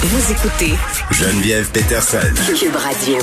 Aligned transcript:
Vous 0.00 0.32
écoutez 0.32 0.74
Geneviève 1.10 1.72
Peterson. 1.72 2.18
Cube 2.56 2.76
Radio. 2.76 3.18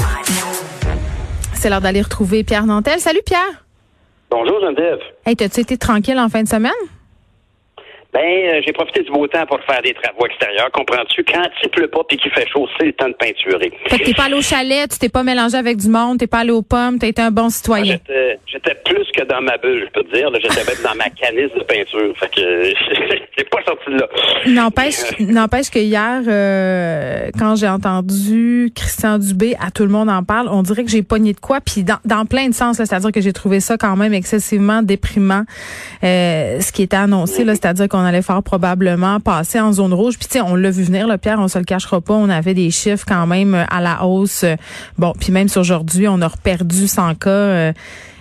C'est 1.54 1.70
l'heure 1.70 1.80
d'aller 1.80 2.02
retrouver 2.02 2.44
Pierre 2.44 2.66
Nantel. 2.66 3.00
Salut 3.00 3.22
Pierre. 3.26 3.64
Bonjour 4.30 4.60
Geneviève. 4.60 5.00
Hey, 5.26 5.38
t'as-tu 5.38 5.62
été 5.62 5.78
tranquille 5.78 6.20
en 6.20 6.28
fin 6.28 6.44
de 6.44 6.50
semaine? 6.50 6.72
Ben, 8.16 8.22
euh, 8.22 8.62
j'ai 8.66 8.72
profité 8.72 9.04
du 9.04 9.12
beau 9.12 9.28
temps 9.28 9.46
pour 9.46 9.60
faire 9.66 9.82
des 9.82 9.94
travaux 9.94 10.26
extérieurs. 10.26 10.72
Comprends-tu? 10.72 11.22
Quand 11.26 11.44
il 11.62 11.70
pleut 11.70 11.90
pas 11.90 12.00
et 12.10 12.16
qu'il 12.16 12.32
fait 12.32 12.48
chaud, 12.48 12.66
c'est 12.80 12.86
le 12.86 12.94
temps 12.94 13.10
de 13.10 13.14
peinturer. 13.14 13.74
Fait 13.90 14.00
que 14.00 14.06
t'es 14.06 14.14
pas 14.14 14.24
allé 14.28 14.36
au 14.36 14.42
chalet, 14.42 14.90
tu 14.90 14.98
t'es 15.00 15.10
pas 15.10 15.24
mélangé 15.24 15.58
avec 15.58 15.76
du 15.76 15.90
monde, 15.90 16.18
t'es 16.18 16.28
pas 16.28 16.40
allé 16.40 16.52
aux 16.52 16.62
pommes, 16.62 16.98
t'as 16.98 17.08
été 17.08 17.22
un 17.22 17.32
bon 17.32 17.50
citoyen. 17.50 17.98
J'étais 18.08 18.40
j'étais 18.48 18.76
plus 18.86 19.06
que 19.12 19.26
dans 19.26 19.42
ma 19.42 19.58
bulle, 19.58 19.86
je 19.86 19.92
peux 19.92 20.08
te 20.08 20.16
dire. 20.16 20.30
J'étais 20.34 20.64
même 20.64 20.82
dans 20.82 20.96
ma 20.96 21.10
canisse 21.10 21.52
de 21.58 21.64
peinture. 21.64 22.18
Fait 22.18 22.30
que 22.34 22.42
j'ai 23.38 23.44
pas 23.44 23.62
sorti 23.66 23.90
de 23.90 23.98
là. 23.98 24.08
N'empêche, 24.48 25.20
n'empêche 25.20 25.70
que 25.70 25.80
hier, 25.80 26.22
euh, 26.26 27.32
quand 27.38 27.58
j'ai 27.58 27.68
entendu 27.68 28.72
Christian 28.74 29.18
Dubé, 29.18 29.58
à 29.60 29.72
tout 29.72 29.84
le 29.84 29.90
monde 29.90 30.10
en 30.10 30.24
parle, 30.24 30.48
on 30.50 30.62
dirait 30.62 30.86
que 30.86 30.90
j'ai 30.90 31.04
pogné 31.04 31.34
de 31.34 31.42
quoi, 31.42 31.60
puis 31.60 31.84
dans, 31.84 32.00
dans 32.06 32.26
plein 32.26 32.48
de 32.48 32.54
sens, 32.54 32.78
c'est-à-dire 32.78 33.12
que 33.12 33.20
j'ai 33.20 33.34
trouvé 33.34 33.60
ça 33.60 33.76
quand 33.78 33.98
même 33.98 34.14
excessivement 34.14 34.84
déprimant, 34.84 35.44
euh, 36.06 36.62
ce 36.62 36.72
qui 36.72 36.84
était 36.84 36.96
annoncé, 36.96 37.44
là, 37.44 37.56
c'est-à-dire 37.56 37.90
qu'on 37.90 38.05
allait 38.06 38.22
fort 38.22 38.42
probablement 38.42 39.20
passer 39.20 39.60
en 39.60 39.74
zone 39.74 39.94
rouge. 39.94 40.18
Puis 40.18 40.28
tu 40.28 40.34
sais, 40.34 40.42
on 40.42 40.56
l'a 40.56 40.72
vu 40.72 40.84
venir, 40.84 41.08
là, 41.08 41.18
Pierre, 41.18 41.40
on 41.40 41.48
se 41.48 41.58
le 41.60 41.66
cachera 41.66 42.00
pas, 42.02 42.14
on 42.14 42.30
avait 42.30 42.54
des 42.54 42.72
chiffres 42.72 43.06
quand 43.08 43.28
même 43.28 43.54
à 43.54 43.82
la 43.82 44.06
hausse. 44.06 44.46
Bon, 44.98 45.14
puis 45.20 45.32
même 45.32 45.50
sur 45.50 45.62
aujourd'hui, 45.62 46.08
on 46.08 46.22
a 46.22 46.28
reperdu 46.28 46.88
100 46.88 47.16
cas. 47.16 47.30
euh, 47.30 47.74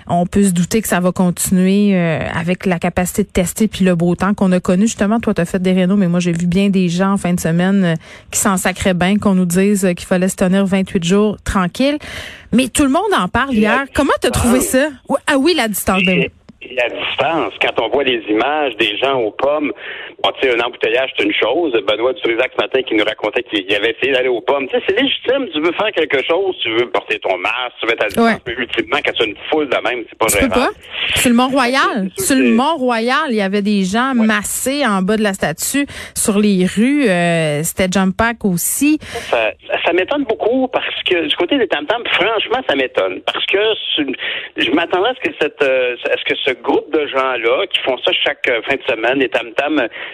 on 0.07 0.27
peut 0.27 0.45
se 0.45 0.51
douter 0.51 0.83
que 0.83 0.89
ça 0.89 1.01
va 1.01 1.13
continuer 1.13 1.93
euh, 1.95 2.21
avec 2.35 2.67
la 2.67 2.79
capacité 2.79 3.23
de 3.23 3.29
tester 3.29 3.69
puis 3.69 3.85
le 3.85 3.95
beau 3.95 4.15
temps 4.15 4.35
qu'on 4.35 4.53
a 4.53 4.61
connu. 4.61 4.83
Justement, 4.83 5.21
toi, 5.21 5.35
tu 5.35 5.41
as 5.41 5.45
fait 5.45 5.61
des 5.61 5.73
rénaux, 5.73 5.97
mais 5.97 6.09
moi, 6.09 6.21
j'ai 6.21 6.33
vu 6.33 6.47
bien 6.47 6.69
des 6.69 6.89
gens 6.89 7.13
en 7.13 7.17
fin 7.17 7.33
de 7.33 7.41
semaine 7.41 7.85
euh, 7.85 7.95
qui 8.31 8.39
s'en 8.39 8.57
sacraient 8.57 8.95
bien, 8.95 9.17
qu'on 9.19 9.35
nous 9.35 9.47
dise 9.47 9.85
euh, 9.85 9.93
qu'il 9.95 10.07
fallait 10.07 10.29
se 10.29 10.37
tenir 10.37 10.67
28 10.67 11.05
jours 11.05 11.39
tranquille. 11.43 11.99
Mais 12.53 12.69
tout 12.69 12.85
le 12.85 12.91
monde 12.91 13.03
en 13.17 13.29
parle 13.29 13.55
hier. 13.55 13.85
Comment 13.95 14.13
t'as 14.21 14.31
trouvé 14.31 14.61
ça? 14.61 14.89
Ah 15.27 15.39
oui, 15.39 15.55
la 15.57 15.69
distance. 15.69 16.03
Et 16.07 16.31
la 16.73 16.89
distance, 16.89 17.53
quand 17.61 17.81
on 17.81 17.89
voit 17.89 18.05
les 18.05 18.23
images 18.29 18.77
des 18.77 18.97
gens 18.97 19.21
aux 19.21 19.31
pommes, 19.31 19.73
bon, 20.25 20.31
tu 20.41 20.49
sais, 20.49 20.57
un 20.57 20.61
embouteillage, 20.65 21.11
c'est 21.17 21.25
une 21.25 21.35
chose. 21.35 21.73
Benoît 21.87 22.13
Dutrisac 22.15 22.53
ce 22.57 22.63
matin 22.63 22.83
qui 22.83 22.95
nous 22.95 23.05
racontait 23.05 23.43
qu'il 23.43 23.73
avait 23.75 23.91
essayé 23.97 24.13
d'aller 24.13 24.29
aux 24.29 24.41
pommes. 24.41 24.67
Tu 24.69 24.77
sais, 24.79 24.83
c'est 24.89 25.01
légitime, 25.01 25.49
tu 25.53 25.61
veux 25.61 25.73
faire 25.73 25.93
quelque 25.95 26.23
chose, 26.25 26.57
tu 26.63 26.71
veux 26.71 26.91
porter 26.91 27.19
ton 27.19 27.37
masque, 27.39 27.75
tu 27.81 27.87
veux 27.87 27.93
être 27.93 28.05
à 28.05 28.07
distance, 28.07 28.25
Ouais. 28.25 28.39
mais 28.47 28.53
ultimement, 28.55 28.97
quand 29.05 29.13
tu 29.13 29.23
as 29.23 29.27
une 29.27 29.37
foule 29.51 29.69
de 29.69 29.77
même, 29.89 30.05
c'est 30.09 30.19
pas 30.19 30.27
Tu 30.27 30.35
peux 30.39 30.41
gérable. 30.55 30.73
pas? 30.75 31.19
Sur 31.21 31.31
le 31.31 31.37
Mont-Royal? 31.37 32.09
Sur 32.17 32.37
le 32.37 32.51
Mont-Royal, 32.51 33.27
il 33.31 33.37
y 33.37 33.43
avait 33.43 33.63
des 33.63 33.85
gens 33.85 34.15
massés 34.15 34.85
en 34.87 35.03
bas 35.03 35.17
de 35.17 35.23
la 35.23 35.33
statue. 35.35 35.87
Sur 36.15 36.39
les 36.39 36.65
rues, 36.67 37.09
euh, 37.09 37.63
c'était 37.63 37.89
jump 37.93 38.17
pack 38.17 38.45
aussi. 38.45 38.99
Ça, 39.03 39.53
ça- 39.85 39.93
m'étonne 39.95 40.25
beaucoup 40.25 40.67
parce 40.69 41.03
que 41.09 41.27
du 41.29 41.37
côté 41.37 41.57
des 41.57 41.69
tam 41.69 41.87
franchement, 42.15 42.59
ça 42.69 42.75
m'étonne. 42.75 43.21
Parce 43.33 43.47
que 43.47 43.59
je 44.57 44.71
m'attendais 44.73 45.11
à 45.11 45.15
ce 45.15 45.21
que 45.29 45.35
cette, 45.41 45.63
euh, 45.63 45.95
à 46.11 46.17
ce 46.19 46.25
que 46.25 46.35
ce 46.45 46.51
groupe 46.61 46.93
de 46.93 47.07
gens-là 47.07 47.67
qui 47.69 47.81
font 47.83 47.97
ça 48.05 48.11
chaque 48.25 48.49
euh, 48.49 48.61
fin 48.69 48.75
de 48.75 48.83
semaine, 48.89 49.19
les 49.21 49.29
tam 49.29 49.47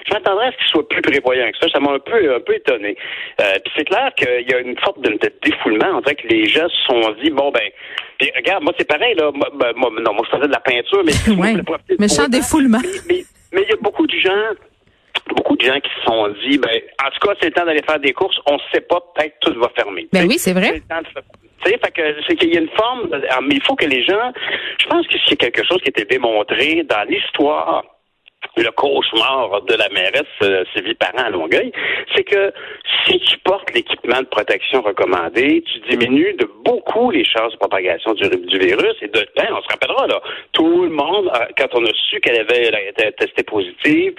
je 0.07 0.13
m'attendrais 0.15 0.47
à 0.47 0.53
ce 0.53 0.57
qu'ils 0.59 0.67
soient 0.69 0.89
plus 0.89 1.03
prévoyants 1.03 1.51
que 1.51 1.59
ça. 1.59 1.69
Ça 1.73 1.81
m'a 1.81 1.93
un 1.93 1.99
peu, 1.99 2.35
un 2.35 2.41
peu 2.41 2.55
étonné. 2.55 2.97
Euh, 3.41 3.45
puis 3.65 3.73
c'est 3.77 3.85
clair 3.85 4.11
qu'il 4.17 4.49
y 4.51 4.55
a 4.55 4.59
une 4.61 4.79
sorte 4.79 5.01
de, 5.01 5.11
de 5.11 5.33
défoulement. 5.43 5.87
On 5.95 6.01
dirait 6.01 6.15
que 6.17 6.29
les 6.29 6.47
gens 6.47 6.69
se 6.69 6.83
sont 6.87 7.11
dit, 7.23 7.31
bon 7.31 7.51
ben, 7.51 7.69
puis 8.19 8.31
regarde, 8.37 8.63
moi 8.63 8.73
c'est 8.79 8.87
pareil 8.89 9.15
là. 9.15 9.31
Moi, 9.33 9.49
ben, 9.55 9.73
moi, 9.77 9.91
non, 10.01 10.15
moi 10.15 10.25
je 10.31 10.37
faisais 10.37 10.49
de 10.49 10.53
la 10.53 10.61
peinture, 10.61 11.03
mais 11.05 11.13
du 11.89 11.97
Méchant 11.99 12.29
défoulement. 12.29 12.81
Mais- 13.09 13.25
il 13.53 13.69
y 13.69 13.73
a 13.73 13.77
beaucoup 13.81 14.07
de 14.07 14.17
gens 14.17 14.55
beaucoup 15.35 15.57
de 15.57 15.63
gens 15.65 15.79
qui 15.81 15.91
se 15.91 16.03
sont 16.07 16.29
dit, 16.45 16.59
ben, 16.59 16.81
en 17.05 17.11
tout 17.11 17.27
cas, 17.29 17.35
c'est 17.41 17.47
le 17.47 17.53
temps 17.53 17.65
d'aller 17.65 17.83
faire 17.83 18.01
des 18.01 18.13
courses. 18.13 18.39
On 18.47 18.55
ne 18.55 18.61
sait 18.73 18.81
pas, 18.81 19.01
peut-être 19.15 19.35
tout 19.41 19.59
va 19.61 19.69
fermer. 19.77 20.09
Ben 20.13 20.27
oui, 20.29 20.39
c'est 20.39 20.53
vrai. 20.53 20.81
tu 20.81 21.71
sais, 21.71 21.79
fait 21.79 21.91
que 21.93 22.03
c'est 22.27 22.37
qu'il 22.37 22.55
y 22.55 22.57
a 22.57 22.61
une 22.61 22.71
forme, 22.71 23.09
ah, 23.31 23.39
mais 23.43 23.57
il 23.57 23.63
faut 23.63 23.77
que 23.77 23.87
les 23.87 24.03
gens, 24.03 24.33
je 24.81 24.87
pense 24.87 25.07
que 25.07 25.15
c'est 25.27 25.37
quelque 25.37 25.65
chose 25.65 25.79
qui 25.83 25.89
a 25.89 25.91
été 25.91 26.05
démontré 26.05 26.83
dans 26.85 27.03
l'histoire 27.09 27.85
le 28.57 28.71
cauchemar 28.73 29.63
de 29.63 29.75
la 29.75 29.89
mairesse 29.91 30.23
euh, 30.43 30.65
Sylvie 30.75 30.95
Parent 30.95 31.27
à 31.27 31.31
Longueuil, 31.31 31.73
c'est 32.15 32.25
que 32.25 32.53
si 33.07 33.19
tu 33.21 33.39
portes 33.39 33.73
l'équipement 33.75 34.21
de 34.21 34.27
protection 34.27 34.83
recommandé, 34.83 35.63
tu 35.63 35.79
diminues 35.91 36.35
de 36.35 36.49
beaucoup 36.65 37.11
les 37.11 37.25
chances 37.25 37.53
de 37.53 37.59
propagation 37.59 38.13
du, 38.15 38.29
virus. 38.59 38.97
Et 39.03 39.09
de, 39.09 39.27
ben, 39.37 39.49
on 39.51 39.63
se 39.63 39.69
rappellera, 39.69 40.07
là, 40.07 40.21
tout 40.53 40.83
le 40.83 40.91
monde, 40.91 41.31
quand 41.57 41.69
on 41.75 41.85
a 41.85 41.93
su 42.09 42.21
qu'elle 42.21 42.41
avait 42.41 42.89
été 42.89 43.13
testée 43.13 43.43
positive, 43.43 44.15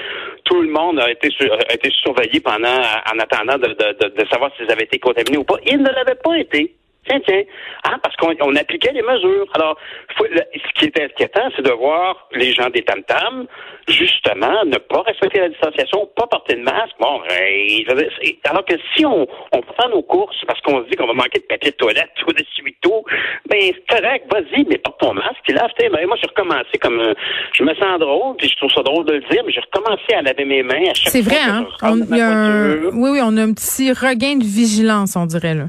tout 0.45 0.61
le 0.61 0.69
monde 0.69 0.99
a 0.99 1.09
été, 1.11 1.29
a 1.69 1.73
été 1.73 1.89
surveillé 1.91 2.39
pendant, 2.39 2.67
en 2.67 3.19
attendant 3.19 3.57
de, 3.57 3.67
de, 3.67 4.09
de 4.09 4.27
savoir 4.29 4.51
s'ils 4.57 4.71
avaient 4.71 4.83
été 4.83 4.99
contaminés 4.99 5.37
ou 5.37 5.43
pas. 5.43 5.57
Ils 5.65 5.77
ne 5.77 5.89
l'avaient 5.89 6.19
pas 6.23 6.37
été. 6.37 6.75
Tiens, 7.07 7.19
tiens. 7.27 7.41
Hein, 7.85 7.97
parce 8.03 8.15
qu'on 8.17 8.33
on 8.41 8.55
appliquait 8.55 8.91
les 8.93 9.01
mesures. 9.01 9.47
Alors, 9.55 9.75
faut- 10.17 10.25
le- 10.29 10.43
ce 10.53 10.79
qui 10.79 10.85
est 10.85 11.01
inquiétant, 11.03 11.49
c'est 11.55 11.63
de 11.65 11.71
voir 11.71 12.27
les 12.33 12.53
gens 12.53 12.69
des 12.69 12.83
tam-tams, 12.83 13.47
justement, 13.87 14.63
ne 14.65 14.77
pas 14.77 15.01
respecter 15.01 15.39
la 15.39 15.49
distanciation, 15.49 16.07
pas 16.15 16.27
porter 16.27 16.55
de 16.55 16.61
masque. 16.61 16.93
Bon, 16.99 17.21
hey, 17.29 17.85
c'est- 17.87 18.37
alors 18.49 18.63
que 18.65 18.75
si 18.95 19.05
on, 19.05 19.27
on 19.53 19.61
faire 19.75 19.89
nos 19.89 20.03
courses 20.03 20.37
parce 20.47 20.61
qu'on 20.61 20.83
se 20.83 20.89
dit 20.89 20.95
qu'on 20.95 21.07
va 21.07 21.13
manquer 21.13 21.39
de 21.39 21.45
papier 21.45 21.71
de 21.71 21.75
toilette 21.77 22.11
ou 22.27 22.33
de 22.33 22.43
suito, 22.53 23.03
ben 23.49 23.59
c'est 23.61 23.87
correct, 24.01 24.25
vas-y, 24.31 24.63
mais 24.69 24.77
porte 24.77 24.99
ton 24.99 25.13
masque, 25.13 25.41
puis 25.43 25.53
lave 25.53 25.71
tes 25.77 25.89
mains. 25.89 26.05
Moi, 26.05 26.17
j'ai 26.21 26.27
recommencé 26.27 26.77
comme... 26.81 26.99
euh, 26.99 27.13
je 27.53 27.63
me 27.63 27.73
sens 27.75 27.99
drôle, 27.99 28.35
puis 28.37 28.47
je 28.47 28.55
trouve 28.57 28.71
ça 28.71 28.83
drôle 28.83 29.05
de 29.05 29.13
le 29.13 29.21
dire, 29.21 29.41
mais 29.45 29.51
j'ai 29.51 29.61
recommencé 29.61 30.13
à 30.13 30.21
laver 30.21 30.45
mes 30.45 30.63
mains 30.63 30.89
à 30.89 30.93
chaque 30.93 31.09
C'est 31.09 31.23
fois 31.23 31.33
vrai, 31.33 31.41
que 31.45 31.51
hein? 31.51 31.67
On, 31.83 32.15
y 32.15 32.21
a 32.21 32.29
un, 32.29 32.75
oui, 32.93 33.09
oui, 33.13 33.19
on 33.23 33.35
a 33.37 33.41
un 33.41 33.53
petit 33.53 33.91
regain 33.91 34.35
de 34.37 34.43
vigilance, 34.43 35.15
on 35.15 35.25
dirait, 35.25 35.55
là. 35.55 35.65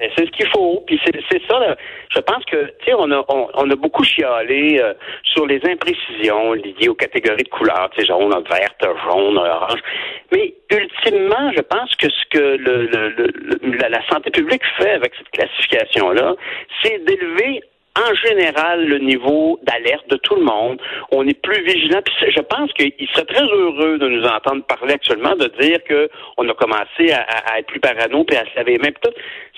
C'est 0.00 0.26
ce 0.26 0.30
qu'il 0.32 0.48
faut. 0.48 0.82
Puis 0.86 1.00
c'est 1.04 1.42
ça. 1.48 1.58
là. 1.60 1.76
Je 2.10 2.18
pense 2.20 2.44
que 2.46 2.56
tu 2.80 2.86
sais, 2.86 2.94
on 2.94 3.10
a 3.12 3.24
on, 3.28 3.48
on 3.54 3.70
a 3.70 3.76
beaucoup 3.76 4.02
chialé 4.04 4.78
euh, 4.80 4.92
sur 5.22 5.46
les 5.46 5.60
imprécisions 5.66 6.52
liées 6.52 6.88
aux 6.88 6.94
catégories 6.94 7.44
de 7.44 7.48
couleurs, 7.48 7.88
tu 7.94 8.00
sais, 8.00 8.06
jaune, 8.06 8.30
verte, 8.50 8.84
jaune, 9.08 9.38
orange. 9.38 9.80
Mais 10.32 10.52
ultimement, 10.70 11.52
je 11.56 11.60
pense 11.62 11.94
que 11.96 12.08
ce 12.10 12.24
que 12.30 12.38
le, 12.38 12.86
le- 12.86 13.08
le- 13.10 13.88
la, 13.88 14.04
santé 14.08 14.30
publique 14.30 14.62
fait 14.78 14.90
avec 14.90 15.12
cette 15.16 15.30
classification 15.30 16.10
là, 16.10 16.34
c'est 16.82 16.98
d'élever 17.04 17.62
en 17.96 18.14
général 18.14 18.86
le 18.86 18.98
niveau 18.98 19.58
d'alerte 19.62 20.08
de 20.08 20.16
tout 20.16 20.34
le 20.34 20.42
monde. 20.42 20.80
On 21.12 21.26
est 21.26 21.40
plus 21.40 21.62
vigilant. 21.64 22.00
Je 22.28 22.40
pense 22.40 22.72
qu'il 22.72 22.92
serait 23.12 23.24
très 23.24 23.44
heureux 23.44 23.98
de 23.98 24.08
nous 24.08 24.24
entendre 24.24 24.64
parler 24.64 24.94
actuellement, 24.94 25.36
de 25.36 25.46
dire 25.60 25.82
que 25.84 26.08
on 26.36 26.48
a 26.48 26.54
commencé 26.54 27.12
à, 27.12 27.58
être 27.58 27.66
plus 27.66 27.80
parano 27.80 28.24
puis 28.24 28.36
à 28.36 28.44
se 28.44 28.56
laver 28.56 28.72
les 28.72 28.78
mains. 28.78 29.12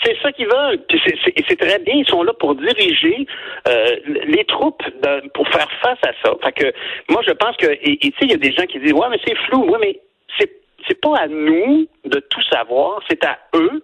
C'est 0.04 0.16
ça 0.22 0.32
qu'ils 0.32 0.46
veulent. 0.46 0.78
Puis 0.88 1.00
c'est, 1.06 1.16
et 1.34 1.56
très 1.56 1.78
bien. 1.78 1.94
Ils 1.94 2.06
sont 2.06 2.22
là 2.22 2.32
pour 2.34 2.54
diriger 2.54 3.26
euh, 3.68 3.96
les 4.26 4.44
troupes 4.44 4.82
de- 5.02 5.28
pour 5.30 5.48
faire 5.48 5.70
face 5.82 5.98
à 6.06 6.12
ça. 6.22 6.34
Fait 6.44 6.52
que 6.52 6.72
moi, 7.08 7.22
je 7.26 7.32
pense 7.32 7.56
que 7.56 7.66
et 7.66 8.06
et 8.06 8.10
tu 8.10 8.18
sais, 8.18 8.24
il 8.26 8.30
y 8.30 8.34
a 8.34 8.38
des 8.38 8.52
gens 8.52 8.66
qui 8.66 8.78
disent 8.78 8.92
ouais, 8.92 9.08
mais 9.10 9.20
c'est 9.26 9.36
flou. 9.46 9.66
Oui, 9.68 9.78
mais 9.80 10.00
c'est 10.38 10.50
c'est 10.86 11.00
pas 11.00 11.16
à 11.18 11.26
nous 11.26 11.86
de 12.04 12.20
tout 12.30 12.42
savoir, 12.50 13.00
c'est 13.08 13.24
à 13.24 13.38
eux 13.54 13.82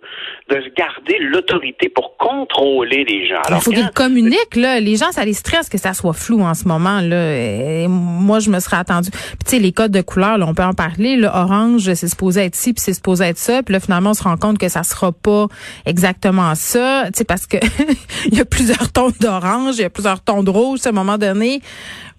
de 0.48 0.56
garder 0.76 1.18
l'autorité 1.20 1.88
pour 1.88 2.16
contrôler 2.16 3.04
les 3.04 3.26
gens. 3.26 3.40
Il 3.44 3.48
Alors, 3.48 3.62
faut 3.62 3.70
qu'ils 3.70 3.90
communiquent, 3.90 4.56
là. 4.56 4.78
Les 4.78 4.96
gens, 4.96 5.10
ça 5.10 5.24
les 5.24 5.32
stresse 5.32 5.68
que 5.68 5.78
ça 5.78 5.94
soit 5.94 6.12
flou 6.12 6.42
en 6.42 6.54
ce 6.54 6.68
moment, 6.68 7.00
là. 7.00 7.36
Et 7.36 7.86
moi, 7.88 8.38
je 8.38 8.50
me 8.50 8.60
serais 8.60 8.76
attendu. 8.76 9.10
Puis, 9.10 9.38
tu 9.44 9.50
sais, 9.50 9.58
les 9.58 9.72
codes 9.72 9.90
de 9.90 10.02
couleur, 10.02 10.38
là, 10.38 10.46
on 10.46 10.54
peut 10.54 10.62
en 10.62 10.74
parler. 10.74 11.16
Là, 11.16 11.32
orange, 11.42 11.92
c'est 11.94 12.08
supposé 12.08 12.44
être 12.44 12.54
ci, 12.54 12.72
puis 12.72 12.82
c'est 12.82 12.94
supposé 12.94 13.24
être 13.24 13.38
ça. 13.38 13.62
Puis 13.62 13.72
là, 13.72 13.80
finalement, 13.80 14.10
on 14.10 14.14
se 14.14 14.22
rend 14.22 14.36
compte 14.36 14.58
que 14.58 14.68
ça 14.68 14.82
sera 14.82 15.10
pas 15.12 15.46
exactement 15.86 16.54
ça. 16.54 17.04
Tu 17.06 17.18
sais, 17.18 17.24
parce 17.24 17.46
que 17.46 17.56
il 18.26 18.36
y 18.36 18.40
a 18.40 18.44
plusieurs 18.44 18.92
tons 18.92 19.12
d'orange, 19.20 19.76
il 19.78 19.82
y 19.82 19.84
a 19.84 19.90
plusieurs 19.90 20.22
tons 20.22 20.42
de 20.42 20.50
rouge. 20.50 20.80
À 20.84 20.90
un 20.90 20.92
moment 20.92 21.18
donné, 21.18 21.60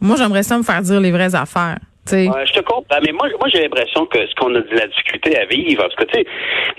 moi, 0.01 0.17
j'aimerais 0.17 0.43
ça 0.43 0.57
me 0.57 0.63
faire 0.63 0.81
dire 0.81 0.99
les 0.99 1.11
vraies 1.11 1.35
affaires. 1.35 1.77
Ouais, 2.11 2.45
je 2.45 2.53
te 2.53 2.59
comprends, 2.59 2.99
mais 3.05 3.13
moi, 3.13 3.29
moi 3.39 3.47
j'ai 3.47 3.61
l'impression 3.61 4.05
que 4.05 4.25
ce 4.27 4.35
qu'on 4.35 4.53
a 4.55 4.59
de 4.59 4.75
la 4.75 4.87
difficulté 4.87 5.37
à 5.37 5.45
vivre, 5.45 5.83
parce 5.83 5.95
que 5.95 6.03
tu 6.03 6.19
sais, 6.19 6.25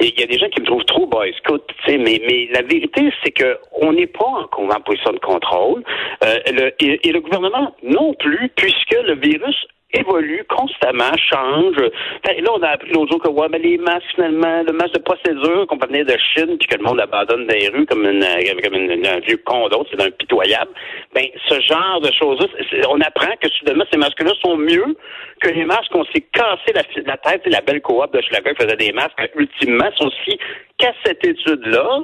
il 0.01 0.21
y 0.21 0.23
a 0.23 0.27
des 0.27 0.39
gens 0.39 0.49
qui 0.51 0.61
me 0.61 0.67
trouvent 0.67 0.85
trop 0.85 1.07
boy 1.07 1.33
tu 1.45 1.59
sais, 1.87 1.97
mais, 1.97 2.21
mais 2.29 2.49
la 2.53 2.63
vérité, 2.63 3.11
c'est 3.23 3.31
que 3.31 3.59
on 3.81 3.93
n'est 3.93 4.07
pas 4.07 4.27
en, 4.27 4.69
en 4.69 4.81
position 4.81 5.13
de 5.13 5.19
contrôle, 5.19 5.83
euh, 6.25 6.39
le, 6.53 6.73
et 6.81 7.13
le 7.13 7.21
gouvernement 7.21 7.75
non 7.83 8.15
plus, 8.15 8.51
puisque 8.55 8.97
le 9.07 9.15
virus 9.15 9.67
évolue 9.95 10.45
constamment, 10.49 11.17
change. 11.17 11.77
Là, 11.77 12.51
on 12.53 12.63
a 12.63 12.69
appris 12.69 12.93
l'autre 12.93 13.13
jour 13.13 13.23
que 13.23 13.29
ouais, 13.29 13.49
mais 13.51 13.59
les 13.59 13.79
masques, 13.79 14.07
finalement, 14.15 14.63
le 14.63 14.73
masque 14.73 14.95
de 14.95 15.01
procédure 15.01 15.67
qu'on 15.67 15.77
venir 15.77 16.05
de 16.05 16.17
Chine, 16.35 16.57
puis 16.59 16.69
que 16.69 16.77
le 16.77 16.85
monde 16.85 17.01
abandonne 17.01 17.47
dans 17.47 17.55
les 17.55 17.69
rues 17.69 17.87
comme, 17.87 18.05
une, 18.05 18.25
comme 18.63 18.75
une, 18.75 19.07
un 19.07 19.21
vieux 19.21 19.41
con 19.45 19.69
d'autre, 19.69 19.91
c'est 19.93 20.03
impitoyable. 20.03 20.71
Ben, 21.15 21.25
ce 21.49 21.61
genre 21.61 22.01
de 22.01 22.11
choses-là, 22.13 22.47
on 22.91 23.01
apprend 23.01 23.35
que 23.41 23.49
soudainement, 23.51 23.85
ces 23.91 23.99
masques-là 23.99 24.33
sont 24.43 24.57
mieux 24.57 24.97
que 25.41 25.49
les 25.49 25.65
masques 25.65 25.91
qu'on 25.93 26.05
s'est 26.07 26.27
cassé 26.33 26.73
la, 26.75 26.83
la 27.07 27.17
tête 27.19 27.43
la 27.47 27.61
belle 27.61 27.81
coop 27.81 28.13
de 28.13 28.21
Schlager 28.23 28.55
faisait 28.59 28.77
des 28.77 28.93
masques, 28.93 29.31
ultimement, 29.37 29.91
sont 29.97 30.07
aussi 30.07 30.39
qu'à 30.79 30.93
cette 31.05 31.25
étude-là, 31.25 32.01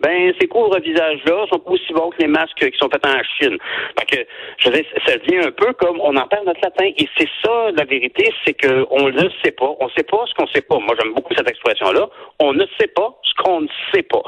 ben 0.00 0.32
ces 0.40 0.46
couvre-visages-là 0.46 1.46
sont 1.50 1.62
aussi 1.66 1.92
bons 1.92 2.10
que 2.10 2.18
les 2.20 2.28
masques 2.28 2.58
qui 2.58 2.78
sont 2.78 2.88
faits 2.88 3.04
en 3.04 3.22
Chine. 3.38 3.58
Fait 3.98 4.06
que, 4.06 4.26
je 4.58 4.70
veux 4.70 4.84
ça 5.06 5.16
devient 5.18 5.46
un 5.46 5.50
peu 5.50 5.72
comme 5.74 6.00
on 6.00 6.16
en 6.16 6.26
perd 6.26 6.46
notre 6.46 6.60
latin. 6.62 6.86
Et 6.96 7.08
c'est 7.16 7.28
ça, 7.44 7.70
la 7.76 7.84
vérité, 7.84 8.32
c'est 8.44 8.54
qu'on 8.54 9.08
ne 9.08 9.28
sait 9.42 9.50
pas. 9.50 9.74
On 9.80 9.86
ne 9.86 9.90
sait 9.96 10.04
pas 10.04 10.24
ce 10.26 10.34
qu'on 10.34 10.44
ne 10.44 10.50
sait 10.54 10.62
pas. 10.62 10.78
Moi, 10.78 10.94
j'aime 11.00 11.14
beaucoup 11.14 11.34
cette 11.36 11.50
expression-là. 11.50 12.08
On 12.38 12.52
ne 12.52 12.64
sait 12.78 12.88
pas 12.88 13.18
ce 13.22 13.42
qu'on 13.42 13.62
ne 13.62 13.68
sait 13.92 14.04
pas. 14.04 14.22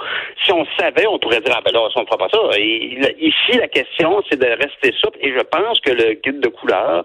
Si 0.50 0.52
on 0.52 0.66
savait, 0.76 1.06
on 1.06 1.18
pourrait 1.20 1.40
dire, 1.40 1.54
ah 1.56 1.60
ben 1.64 1.72
là, 1.72 1.80
on 1.94 2.00
ne 2.00 2.06
fera 2.06 2.18
pas 2.18 2.28
ça. 2.28 2.58
Ici, 2.58 3.56
la 3.56 3.68
question, 3.68 4.20
c'est 4.28 4.36
de 4.40 4.46
rester 4.46 4.92
souple. 5.00 5.18
Et 5.20 5.32
je 5.32 5.42
pense 5.42 5.78
que 5.78 5.92
le 5.92 6.14
guide 6.14 6.40
de 6.40 6.48
couleur 6.48 7.04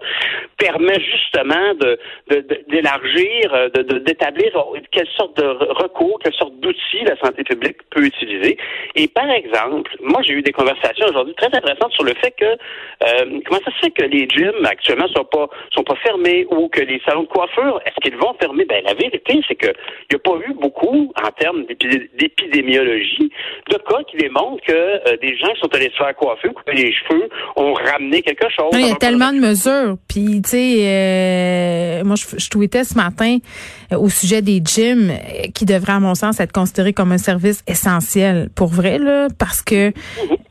permet 0.58 0.98
justement 0.98 1.74
de, 1.78 1.96
d'élargir, 2.68 3.70
de, 3.72 3.98
d'établir 3.98 4.50
quelle 4.90 5.06
sorte 5.16 5.36
de 5.36 5.44
recours, 5.44 6.18
quelle 6.24 6.34
sorte 6.34 6.58
d'outils 6.58 7.04
la 7.04 7.16
santé 7.18 7.44
publique 7.44 7.76
peut 7.90 8.04
utiliser 8.04 8.56
et 8.94 9.08
par 9.08 9.30
exemple, 9.30 9.94
moi, 10.00 10.22
j'ai 10.22 10.34
eu 10.34 10.42
des 10.42 10.52
conversations 10.52 11.06
aujourd'hui 11.08 11.34
très 11.34 11.46
intéressantes 11.46 11.92
sur 11.92 12.04
le 12.04 12.14
fait 12.14 12.32
que 12.32 12.44
euh, 12.44 13.40
comment 13.44 13.60
ça 13.64 13.70
se 13.72 13.78
fait 13.84 13.90
que 13.90 14.04
les 14.04 14.28
gyms 14.28 14.64
actuellement 14.64 15.08
sont 15.08 15.24
pas 15.24 15.48
sont 15.72 15.82
pas 15.82 15.96
fermés 15.96 16.46
ou 16.50 16.68
que 16.68 16.80
les 16.80 17.00
salons 17.04 17.22
de 17.22 17.28
coiffure, 17.28 17.80
est-ce 17.84 17.96
qu'ils 18.02 18.16
vont 18.16 18.34
fermer? 18.40 18.64
Ben 18.64 18.82
la 18.84 18.94
vérité, 18.94 19.40
c'est 19.46 19.54
que 19.54 19.66
il 19.66 20.14
n'y 20.14 20.16
a 20.16 20.18
pas 20.18 20.36
eu 20.46 20.54
beaucoup 20.54 21.12
en 21.22 21.30
termes 21.32 21.64
d'épidémiologie 21.66 23.30
de 23.70 23.76
cas 23.76 24.02
qui 24.10 24.16
démontrent 24.16 24.62
que 24.66 24.72
euh, 24.72 25.16
des 25.20 25.36
gens 25.36 25.52
qui 25.54 25.60
sont 25.60 25.74
allés 25.74 25.90
se 25.90 25.96
faire 25.96 26.14
coiffer, 26.14 26.48
couper 26.48 26.72
les 26.72 26.92
cheveux, 26.92 27.28
ont 27.56 27.74
ramené 27.74 28.22
quelque 28.22 28.46
chose. 28.50 28.70
il 28.72 28.86
y 28.86 28.90
a 28.90 28.96
tellement 28.96 29.32
de 29.32 29.38
mesures. 29.38 29.96
Puis 30.08 30.42
tu 30.42 30.50
sais, 30.50 30.76
euh, 30.80 32.04
moi 32.04 32.16
je, 32.16 32.38
je 32.38 32.50
tweetais 32.50 32.84
ce 32.84 32.94
matin 32.94 33.38
au 33.92 34.08
sujet 34.08 34.42
des 34.42 34.60
gyms 34.64 35.12
qui 35.54 35.64
devraient 35.64 35.92
à 35.92 36.00
mon 36.00 36.14
sens 36.14 36.40
être 36.40 36.52
considérés 36.52 36.92
comme 36.92 37.12
un 37.12 37.18
service 37.18 37.62
essentiel 37.66 38.48
pour 38.54 38.68
vrai, 38.68 38.98
là, 38.98 39.28
parce 39.38 39.62
que 39.62 39.92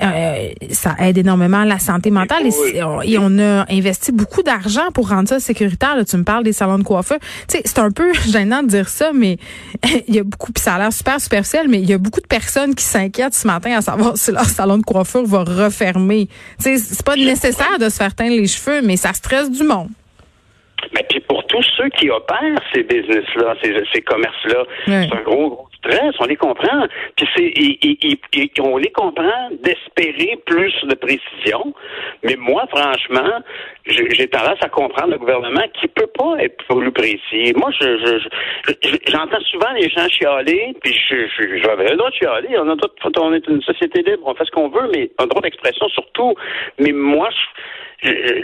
euh, 0.01 0.49
ça 0.71 0.95
aide 0.99 1.17
énormément 1.17 1.63
la 1.63 1.79
santé 1.79 2.11
mentale 2.11 2.43
et, 2.47 3.17
on, 3.17 3.39
a 3.39 3.65
investi 3.71 4.11
beaucoup 4.11 4.43
d'argent 4.43 4.91
pour 4.93 5.09
rendre 5.09 5.29
ça 5.29 5.39
sécuritaire. 5.39 5.95
tu 6.07 6.17
me 6.17 6.23
parles 6.23 6.43
des 6.43 6.53
salons 6.53 6.77
de 6.77 6.83
coiffeur. 6.83 7.19
Tu 7.47 7.57
sais, 7.57 7.61
c'est 7.65 7.79
un 7.79 7.91
peu 7.91 8.13
gênant 8.29 8.63
de 8.63 8.67
dire 8.67 8.89
ça, 8.89 9.11
mais 9.13 9.37
il 10.07 10.15
y 10.15 10.19
a 10.19 10.23
beaucoup, 10.23 10.51
puis 10.51 10.61
ça 10.61 10.75
a 10.75 10.79
l'air 10.79 10.93
super 10.93 11.19
superficiel, 11.19 11.67
mais 11.69 11.79
il 11.79 11.89
y 11.89 11.93
a 11.93 11.97
beaucoup 11.97 12.21
de 12.21 12.27
personnes 12.27 12.75
qui 12.75 12.83
s'inquiètent 12.83 13.33
ce 13.33 13.47
matin 13.47 13.77
à 13.77 13.81
savoir 13.81 14.13
si 14.17 14.31
leur 14.31 14.45
salon 14.45 14.77
de 14.77 14.83
coiffure 14.83 15.25
va 15.25 15.43
refermer. 15.43 16.27
Tu 16.61 16.77
sais, 16.77 16.77
c'est 16.77 17.05
pas 17.05 17.15
nécessaire 17.15 17.79
de 17.79 17.89
se 17.89 17.97
faire 17.97 18.13
teindre 18.13 18.35
les 18.35 18.47
cheveux, 18.47 18.81
mais 18.81 18.97
ça 18.97 19.13
stresse 19.13 19.49
du 19.49 19.63
monde. 19.63 19.89
Mais 20.93 21.05
puis 21.09 21.19
pour 21.21 21.45
tous 21.47 21.65
ceux 21.77 21.89
qui 21.89 22.09
opèrent 22.09 22.61
ces 22.73 22.83
business-là, 22.83 23.55
ces, 23.61 24.01
commerces-là, 24.01 24.63
c'est 24.85 25.13
un 25.13 25.23
gros, 25.23 25.49
gros 25.49 25.69
on 26.19 26.25
les 26.25 26.35
comprend. 26.35 26.87
Puis 27.15 27.27
c'est, 27.35 28.61
on 28.61 28.77
les 28.77 28.91
comprend 28.91 29.49
d'espérer 29.63 30.39
plus 30.45 30.73
de 30.83 30.95
précision. 30.95 31.73
Mais 32.23 32.35
moi, 32.37 32.65
franchement, 32.69 33.41
j'ai 33.85 34.27
tendance 34.27 34.59
à 34.61 34.69
comprendre 34.69 35.11
le 35.11 35.17
gouvernement 35.17 35.63
qui 35.79 35.87
peut 35.87 36.07
pas 36.07 36.37
être 36.39 36.57
plus 36.67 36.91
précis. 36.91 37.53
Moi, 37.55 37.69
je, 37.79 38.19
j'entends 39.07 39.41
souvent 39.51 39.71
les 39.73 39.89
gens 39.89 40.07
chialer, 40.09 40.75
puis 40.83 40.93
je, 40.93 41.27
je, 41.27 41.43
le 41.43 41.95
droit 41.97 42.09
de 42.09 42.15
chialer. 42.15 42.57
On 42.57 42.69
a 42.69 42.75
on 43.19 43.33
est 43.33 43.47
une 43.47 43.61
société 43.61 44.01
libre, 44.03 44.23
on 44.25 44.35
fait 44.35 44.45
ce 44.45 44.51
qu'on 44.51 44.69
veut, 44.69 44.89
mais 44.93 45.11
un 45.19 45.27
droit 45.27 45.41
d'expression 45.41 45.87
surtout. 45.89 46.33
Mais 46.79 46.91
moi, 46.91 47.29
je, 47.31 47.45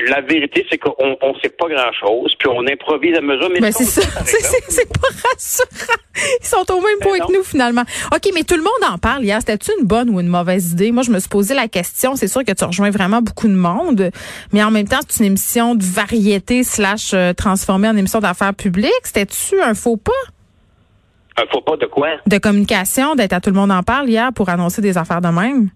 la 0.07 0.21
vérité, 0.21 0.65
c'est 0.69 0.77
qu'on 0.77 1.09
ne 1.09 1.39
sait 1.41 1.49
pas 1.49 1.67
grand-chose, 1.67 2.33
puis 2.39 2.49
on 2.49 2.65
improvise 2.67 3.15
à 3.15 3.21
mesure. 3.21 3.49
Mais 3.51 3.59
ben, 3.59 3.71
c'est 3.71 3.85
ça. 3.85 4.01
C'est 4.25 4.87
pas 4.87 5.07
rassurant. 5.29 6.01
Ils 6.41 6.45
sont 6.45 6.71
au 6.71 6.81
même 6.81 6.99
point 6.99 7.19
ben 7.19 7.25
que 7.25 7.33
nous, 7.33 7.43
finalement. 7.43 7.83
OK, 8.13 8.31
mais 8.33 8.43
tout 8.43 8.55
le 8.55 8.63
monde 8.63 8.91
en 8.91 8.97
parle 8.97 9.23
hier. 9.23 9.39
C'était-tu 9.39 9.71
une 9.79 9.85
bonne 9.85 10.09
ou 10.09 10.19
une 10.19 10.27
mauvaise 10.27 10.71
idée? 10.71 10.91
Moi, 10.91 11.03
je 11.03 11.11
me 11.11 11.19
suis 11.19 11.29
posé 11.29 11.53
la 11.53 11.67
question. 11.67 12.15
C'est 12.15 12.27
sûr 12.27 12.43
que 12.43 12.51
tu 12.51 12.63
rejoins 12.63 12.89
vraiment 12.89 13.21
beaucoup 13.21 13.47
de 13.47 13.53
monde, 13.53 14.11
mais 14.53 14.63
en 14.63 14.71
même 14.71 14.87
temps, 14.87 14.99
c'est 15.07 15.19
une 15.23 15.27
émission 15.27 15.75
de 15.75 15.83
variété 15.83 16.63
slash 16.63 17.13
euh, 17.13 17.33
transformée 17.33 17.87
en 17.87 17.95
émission 17.95 18.19
d'affaires 18.19 18.53
publiques. 18.53 18.91
C'était-tu 19.03 19.61
un 19.61 19.73
faux 19.73 19.97
pas? 19.97 20.11
Un 21.37 21.45
faux 21.51 21.61
pas 21.61 21.77
de 21.77 21.85
quoi? 21.85 22.09
De 22.27 22.37
communication, 22.37 23.15
d'être 23.15 23.33
à 23.33 23.41
tout 23.41 23.49
le 23.49 23.55
monde 23.55 23.71
en 23.71 23.83
parle 23.83 24.09
hier 24.09 24.31
pour 24.33 24.49
annoncer 24.49 24.81
des 24.81 24.97
affaires 24.97 25.21
de 25.21 25.29
même? 25.29 25.69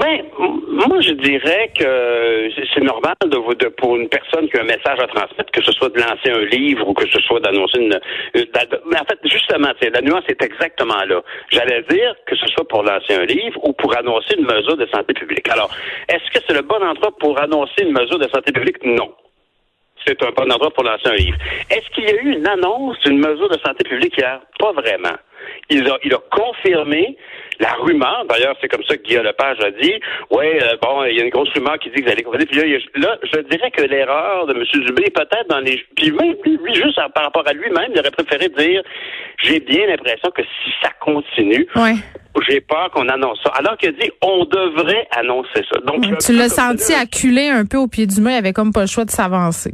Ben, 0.00 0.24
moi, 0.88 0.98
je 1.02 1.12
dirais 1.12 1.70
que 1.78 2.50
c'est 2.72 2.82
normal 2.82 3.14
de, 3.22 3.54
de, 3.54 3.68
pour 3.68 3.96
une 3.96 4.08
personne 4.08 4.48
qui 4.48 4.56
a 4.56 4.62
un 4.62 4.64
message 4.64 4.98
à 4.98 5.06
transmettre, 5.06 5.52
que 5.52 5.62
ce 5.62 5.72
soit 5.72 5.90
de 5.90 6.00
lancer 6.00 6.30
un 6.30 6.46
livre 6.46 6.88
ou 6.88 6.94
que 6.94 7.06
ce 7.06 7.20
soit 7.20 7.38
d'annoncer 7.40 7.78
une, 7.78 8.00
Mais 8.34 8.98
en 8.98 9.04
fait, 9.04 9.18
justement, 9.24 9.68
la 9.68 10.00
nuance 10.00 10.24
est 10.28 10.42
exactement 10.42 11.04
là. 11.06 11.20
J'allais 11.50 11.82
dire 11.90 12.14
que 12.26 12.34
ce 12.34 12.46
soit 12.46 12.66
pour 12.66 12.82
lancer 12.82 13.12
un 13.14 13.26
livre 13.26 13.60
ou 13.62 13.74
pour 13.74 13.94
annoncer 13.94 14.36
une 14.38 14.46
mesure 14.46 14.78
de 14.78 14.86
santé 14.86 15.12
publique. 15.12 15.46
Alors, 15.50 15.70
est-ce 16.08 16.30
que 16.32 16.42
c'est 16.46 16.54
le 16.54 16.62
bon 16.62 16.82
endroit 16.82 17.12
pour 17.18 17.38
annoncer 17.38 17.82
une 17.82 17.92
mesure 17.92 18.18
de 18.18 18.28
santé 18.28 18.52
publique? 18.52 18.82
Non 18.82 19.12
c'est 20.06 20.22
un 20.24 20.30
bon 20.30 20.50
endroit 20.50 20.70
pour 20.70 20.82
lancer 20.82 21.08
un 21.08 21.14
livre. 21.14 21.36
Est-ce 21.68 21.86
qu'il 21.90 22.04
y 22.04 22.08
a 22.08 22.14
eu 22.14 22.32
une 22.32 22.46
annonce 22.46 22.98
d'une 23.00 23.18
mesure 23.18 23.50
de 23.50 23.58
santé 23.58 23.84
publique 23.84 24.16
hier? 24.16 24.40
Pas 24.58 24.72
vraiment. 24.72 25.14
Il 25.68 25.88
a, 25.88 25.98
il 26.04 26.14
a 26.14 26.18
confirmé 26.30 27.16
la 27.60 27.72
rumeur, 27.74 28.24
d'ailleurs, 28.28 28.56
c'est 28.60 28.68
comme 28.68 28.82
ça 28.88 28.96
que 28.96 29.02
Guillaume 29.02 29.24
Lepage 29.24 29.58
a 29.60 29.70
dit, 29.70 29.92
ouais, 30.30 30.62
euh, 30.62 30.76
bon, 30.82 31.04
il 31.04 31.16
y 31.16 31.20
a 31.20 31.24
une 31.24 31.30
grosse 31.30 31.50
rumeur 31.50 31.78
qui 31.78 31.90
dit 31.90 32.02
que 32.02 32.06
vous 32.06 32.32
allez. 32.34 32.46
Puis 32.46 32.56
là, 32.56 32.78
là, 32.94 33.18
je 33.22 33.40
dirais 33.40 33.70
que 33.70 33.82
l'erreur 33.82 34.46
de 34.46 34.54
M. 34.54 34.64
Dubé, 34.86 35.10
peut-être 35.10 35.48
dans 35.48 35.60
les... 35.60 35.84
Puis 35.94 36.10
même 36.10 36.36
lui, 36.44 36.74
juste 36.74 36.98
par 37.14 37.24
rapport 37.24 37.46
à 37.46 37.52
lui-même, 37.52 37.90
il 37.94 38.00
aurait 38.00 38.10
préféré 38.10 38.48
dire, 38.48 38.82
j'ai 39.42 39.60
bien 39.60 39.86
l'impression 39.86 40.30
que 40.30 40.42
si 40.42 40.70
ça 40.82 40.88
continue, 41.00 41.66
j'ai 42.48 42.62
peur 42.62 42.90
qu'on 42.94 43.08
annonce 43.08 43.38
ça. 43.42 43.50
Alors 43.50 43.76
qu'il 43.76 43.90
a 43.90 43.92
dit, 43.92 44.10
on 44.22 44.46
devrait 44.46 45.06
annoncer 45.14 45.62
ça. 45.70 45.80
Donc, 45.80 46.02
tu 46.18 46.32
l'as 46.32 46.48
senti 46.48 46.94
acculé 46.94 47.48
un 47.48 47.66
peu 47.66 47.76
au 47.76 47.88
pied 47.88 48.06
du 48.06 48.20
mur, 48.22 48.30
il 48.30 48.36
avait 48.36 48.54
comme 48.54 48.72
pas 48.72 48.82
le 48.82 48.86
choix 48.86 49.04
de 49.04 49.10
s'avancer. 49.10 49.72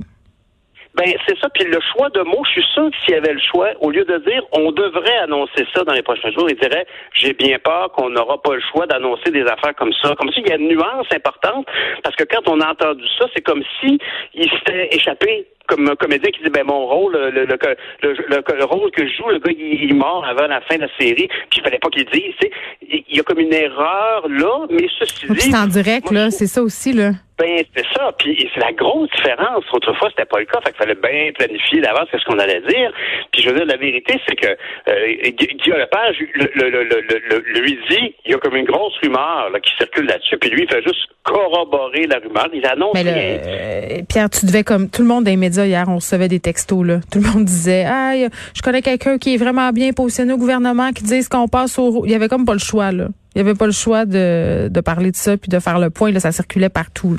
Ben, 0.96 1.12
c'est 1.28 1.38
ça. 1.38 1.48
Puis 1.50 1.64
le 1.64 1.78
choix 1.92 2.08
de 2.10 2.22
mots, 2.22 2.42
je 2.46 2.52
suis 2.52 2.66
sûr 2.72 2.90
que 2.90 2.96
s'il 3.04 3.14
y 3.14 3.18
avait 3.18 3.34
le 3.34 3.40
choix, 3.40 3.68
au 3.80 3.90
lieu 3.90 4.04
de 4.04 4.16
dire 4.18 4.42
on 4.52 4.72
devrait 4.72 5.18
annoncer 5.18 5.66
ça 5.74 5.84
dans 5.84 5.92
les 5.92 6.02
prochains 6.02 6.30
jours, 6.30 6.48
il 6.48 6.56
dirait 6.56 6.86
j'ai 7.12 7.34
bien 7.34 7.58
peur 7.58 7.92
qu'on 7.92 8.08
n'aura 8.08 8.40
pas 8.40 8.54
le 8.54 8.62
choix 8.72 8.86
d'annoncer 8.86 9.30
des 9.30 9.42
affaires 9.42 9.74
comme 9.76 9.92
ça. 10.02 10.14
Comme 10.16 10.32
s'il 10.32 10.48
y 10.48 10.52
a 10.52 10.56
une 10.56 10.68
nuance 10.68 11.06
importante, 11.12 11.66
parce 12.02 12.16
que 12.16 12.24
quand 12.24 12.48
on 12.48 12.60
a 12.60 12.70
entendu 12.70 13.04
ça, 13.18 13.26
c'est 13.34 13.42
comme 13.42 13.62
si 13.80 13.98
il 14.32 14.50
s'était 14.50 14.88
échappé 14.92 15.46
comme 15.66 15.88
un 15.88 15.96
comédien 15.96 16.30
qui 16.30 16.42
dit 16.42 16.50
ben 16.50 16.64
mon 16.64 16.86
rôle, 16.86 17.12
le, 17.12 17.44
le, 17.44 17.58
le, 18.02 18.64
rôle 18.64 18.90
que 18.90 19.06
je 19.06 19.14
joue, 19.14 19.28
le 19.28 19.38
gars 19.38 19.52
il, 19.56 19.90
est 19.90 19.94
mort 19.94 20.24
avant 20.24 20.46
la 20.46 20.60
fin 20.62 20.76
de 20.76 20.82
la 20.82 20.88
série, 20.98 21.28
puis 21.50 21.58
il 21.58 21.62
fallait 21.62 21.78
pas 21.78 21.88
qu'il 21.88 22.04
dise. 22.06 22.34
Il 22.82 23.16
y 23.16 23.20
a 23.20 23.22
comme 23.22 23.40
une 23.40 23.52
erreur 23.52 24.28
là, 24.28 24.66
mais 24.70 24.86
ceci 24.98 25.26
dit. 25.28 25.40
C'est 25.40 25.56
en 25.56 25.66
direct 25.66 26.10
là, 26.10 26.30
c'est 26.30 26.46
ça 26.46 26.62
aussi 26.62 26.92
là. 26.92 27.12
Ben, 27.38 27.62
c'est 27.76 27.84
ça. 27.94 28.12
Puis 28.18 28.48
c'est 28.54 28.60
la 28.60 28.72
grosse 28.72 29.10
différence. 29.10 29.64
Autrefois, 29.72 30.08
c'était 30.10 30.24
pas 30.24 30.38
le 30.38 30.46
cas. 30.46 30.58
Fait 30.64 30.70
qu'il 30.72 30.78
fallait 30.78 30.94
bien 30.94 31.32
planifier 31.34 31.82
d'avance 31.82 32.08
ce 32.12 32.24
qu'on 32.24 32.38
allait 32.38 32.62
dire. 32.66 32.90
Puis 33.30 33.42
je 33.42 33.50
veux 33.50 33.56
dire, 33.56 33.66
la 33.66 33.76
vérité, 33.76 34.18
c'est 34.26 34.36
que 34.36 34.46
euh, 34.46 35.30
Guillaume 35.32 35.78
Lepage 35.78 36.16
le, 36.34 36.48
le, 36.54 36.82
le, 36.82 37.60
lui 37.60 37.78
dit, 37.90 38.14
il 38.24 38.32
y 38.32 38.34
a 38.34 38.38
comme 38.38 38.56
une 38.56 38.64
grosse 38.64 38.94
rumeur 39.02 39.50
là, 39.50 39.60
qui 39.60 39.70
circule 39.76 40.06
là-dessus. 40.06 40.38
Puis 40.38 40.48
lui, 40.48 40.62
il 40.62 40.68
fait 40.68 40.82
juste 40.82 41.08
corroborer 41.24 42.06
la 42.06 42.18
rumeur. 42.18 42.48
Il 42.54 42.66
annonce 42.66 42.94
Mais 42.94 43.02
rien. 43.02 43.38
Euh, 43.44 44.02
Pierre, 44.08 44.30
tu 44.30 44.46
devais 44.46 44.64
comme 44.64 44.88
tout 44.88 45.02
le 45.02 45.08
monde 45.08 45.26
les 45.26 45.36
hier, 45.64 45.86
on 45.88 45.96
recevait 45.96 46.28
des 46.28 46.40
textos. 46.40 46.86
Tout 47.10 47.20
le 47.20 47.32
monde 47.32 47.44
disait, 47.44 47.84
ah, 47.86 48.12
je 48.54 48.62
connais 48.62 48.82
quelqu'un 48.82 49.18
qui 49.18 49.34
est 49.34 49.36
vraiment 49.36 49.70
bien 49.70 49.92
positionné 49.92 50.32
au 50.32 50.38
gouvernement, 50.38 50.92
qui 50.92 51.04
dit 51.04 51.22
ce 51.22 51.28
qu'on 51.28 51.48
passe 51.48 51.78
au. 51.78 52.04
Il 52.04 52.12
y 52.12 52.14
avait 52.14 52.28
comme 52.28 52.44
pas 52.44 52.54
le 52.54 52.58
choix. 52.58 52.90
Il 52.90 53.08
n'y 53.36 53.40
avait 53.40 53.54
pas 53.54 53.66
le 53.66 53.72
choix 53.72 54.04
de, 54.04 54.80
parler 54.80 55.10
de 55.10 55.16
ça 55.16 55.36
puis 55.36 55.48
de 55.48 55.58
faire 55.58 55.78
le 55.78 55.90
point. 55.90 56.10
Là, 56.12 56.20
ça 56.20 56.32
circulait 56.32 56.68
partout. 56.68 57.16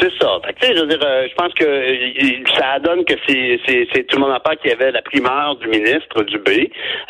C'est 0.00 0.12
ça. 0.20 0.38
Je 0.62 0.80
veux 0.80 0.86
dire, 0.86 1.00
euh, 1.02 1.26
je 1.28 1.34
pense 1.34 1.52
que 1.54 1.64
euh, 1.64 2.44
ça 2.56 2.78
donne 2.78 3.04
que 3.04 3.14
c'est, 3.26 4.04
tout 4.06 4.16
le 4.16 4.20
monde 4.20 4.32
en 4.32 4.40
parle 4.40 4.58
qu'il 4.58 4.70
y 4.70 4.74
avait 4.74 4.92
la 4.92 5.02
primeur 5.02 5.56
du 5.56 5.66
ministre 5.68 6.22
du 6.22 6.38
B 6.38 6.48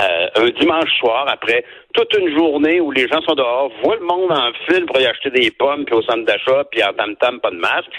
euh, 0.00 0.26
un 0.37 0.49
dimanche 0.61 0.90
soir 0.99 1.26
après 1.28 1.64
toute 1.94 2.16
une 2.16 2.35
journée 2.37 2.80
où 2.80 2.90
les 2.90 3.08
gens 3.08 3.20
sont 3.23 3.35
dehors, 3.35 3.73
voient 3.82 3.97
le 3.97 4.06
monde 4.06 4.30
en 4.30 4.52
fil 4.66 4.87
pour 4.87 5.00
y 5.00 5.06
acheter 5.06 5.30
des 5.30 5.50
pommes, 5.50 5.85
puis 5.85 5.94
au 5.97 6.02
centre 6.02 6.25
d'achat, 6.25 6.64
puis 6.70 6.82
en 6.82 6.92
tam-tam, 6.92 7.40
pas 7.40 7.50
de 7.50 7.56
masque. 7.56 7.90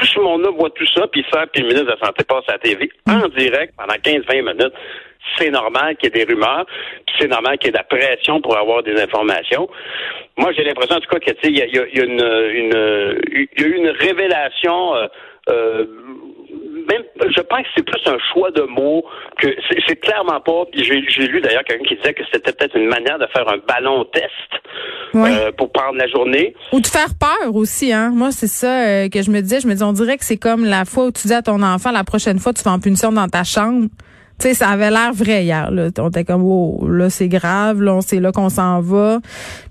Tout 0.00 0.06
ce 0.06 0.20
monde-là 0.20 0.50
voit 0.50 0.70
tout 0.70 0.86
ça, 0.94 1.06
puis 1.08 1.24
ça, 1.30 1.46
puis 1.46 1.62
le 1.62 1.68
ministre 1.68 1.86
de 1.86 1.98
la 2.00 2.06
Santé 2.06 2.24
passe 2.24 2.44
à 2.48 2.52
la 2.52 2.58
TV 2.58 2.90
en 3.06 3.28
direct 3.28 3.74
pendant 3.76 3.94
15-20 3.94 4.54
minutes 4.54 4.74
c'est 5.36 5.50
normal 5.50 5.96
qu'il 5.96 6.10
y 6.10 6.20
ait 6.20 6.24
des 6.24 6.32
rumeurs, 6.32 6.66
puis 7.06 7.16
c'est 7.18 7.28
normal 7.28 7.58
qu'il 7.58 7.68
y 7.68 7.68
ait 7.68 7.72
de 7.72 7.78
la 7.78 7.84
pression 7.84 8.40
pour 8.40 8.56
avoir 8.56 8.82
des 8.82 9.00
informations. 9.00 9.68
Moi, 10.36 10.52
j'ai 10.52 10.64
l'impression, 10.64 10.96
en 10.96 11.00
tout 11.00 11.08
cas, 11.08 11.18
qu'il 11.18 11.56
y, 11.56 11.62
a, 11.62 12.04
une, 12.04 12.20
une, 12.20 13.48
y 13.56 13.62
a 13.62 13.66
eu 13.66 13.76
une 13.76 13.90
révélation 13.90 14.94
euh, 14.94 15.06
euh, 15.50 15.86
même, 16.90 17.02
je 17.20 17.40
pense 17.42 17.62
que 17.62 17.68
c'est 17.76 17.84
plus 17.84 18.00
un 18.06 18.18
choix 18.32 18.50
de 18.50 18.62
mots 18.62 19.04
que 19.38 19.48
c'est 19.86 19.96
clairement 19.96 20.40
pas. 20.40 20.64
J'ai, 20.74 21.00
lu 21.00 21.40
d'ailleurs 21.40 21.64
quelqu'un 21.64 21.84
qui 21.84 21.96
disait 21.96 22.14
que 22.14 22.22
c'était 22.32 22.52
peut-être 22.52 22.76
une 22.76 22.88
manière 22.88 23.18
de 23.18 23.26
faire 23.26 23.48
un 23.48 23.58
ballon 23.58 24.04
test 24.06 24.32
euh, 25.14 25.52
pour 25.52 25.70
prendre 25.72 25.96
la 25.96 26.08
journée. 26.08 26.54
Ou 26.72 26.80
de 26.80 26.86
faire 26.86 27.14
peur 27.18 27.54
aussi, 27.54 27.92
hein. 27.92 28.10
Moi, 28.14 28.32
c'est 28.32 28.46
ça 28.46 28.86
euh, 28.86 29.08
que 29.08 29.22
je 29.22 29.30
me 29.30 29.40
disais. 29.40 29.60
Je 29.60 29.68
me 29.68 29.74
dis, 29.74 29.82
on 29.82 29.92
dirait 29.92 30.18
que 30.18 30.24
c'est 30.24 30.36
comme 30.36 30.64
la 30.64 30.84
fois 30.84 31.06
où 31.06 31.12
tu 31.12 31.28
dis 31.28 31.34
à 31.34 31.42
ton 31.42 31.62
enfant, 31.62 31.90
la 31.90 32.04
prochaine 32.04 32.38
fois, 32.38 32.52
tu 32.52 32.62
vas 32.62 32.72
en 32.72 32.80
punition 32.80 33.12
dans 33.12 33.28
ta 33.28 33.44
chambre. 33.44 33.88
Tu 34.40 34.48
sais, 34.48 34.54
ça 34.54 34.68
avait 34.68 34.90
l'air 34.90 35.12
vrai 35.12 35.44
hier. 35.44 35.70
Là. 35.70 35.88
On 35.98 36.08
était 36.08 36.24
comme, 36.24 36.42
oh, 36.44 36.86
là, 36.88 37.10
c'est 37.10 37.28
grave, 37.28 37.82
là, 37.82 38.00
c'est 38.00 38.20
là 38.20 38.32
qu'on 38.32 38.48
s'en 38.48 38.80
va. 38.80 39.18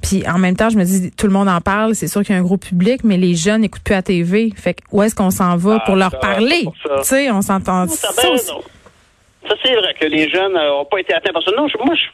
Puis 0.01 0.23
en 0.29 0.37
même 0.37 0.55
temps, 0.55 0.69
je 0.69 0.77
me 0.77 0.83
dis, 0.83 1.11
tout 1.11 1.25
le 1.25 1.33
monde 1.33 1.49
en 1.49 1.59
parle, 1.59 1.95
c'est 1.95 2.07
sûr 2.07 2.23
qu'il 2.23 2.35
y 2.35 2.37
a 2.37 2.39
un 2.41 2.43
gros 2.43 2.57
public, 2.57 3.03
mais 3.03 3.17
les 3.17 3.33
jeunes 3.33 3.61
n'écoutent 3.61 3.83
plus 3.83 3.95
à 3.95 4.03
TV. 4.03 4.53
Fait 4.55 4.75
que 4.75 4.81
où 4.91 5.01
est-ce 5.01 5.15
qu'on 5.15 5.31
s'en 5.31 5.57
va 5.57 5.79
Ah, 5.81 5.83
pour 5.85 5.95
leur 5.95 6.11
ça, 6.11 6.17
parler? 6.17 6.67
Tu 6.83 6.89
sais, 7.03 7.31
on 7.31 7.41
s'entend. 7.41 7.87
Ça, 7.87 8.09
ça. 8.13 8.53
Ça, 9.47 9.55
c'est 9.63 9.73
vrai 9.73 9.93
que 9.99 10.05
les 10.05 10.29
jeunes 10.29 10.53
n'ont 10.53 10.85
pas 10.85 10.99
été 10.99 11.13
atteints 11.13 11.31
par 11.31 11.41
ça. 11.43 11.51
Non, 11.55 11.67
je- 11.69 11.77
moi, 11.77 11.95
je, 11.95 12.05